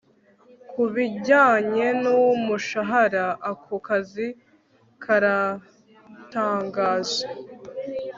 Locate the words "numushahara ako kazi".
2.03-4.25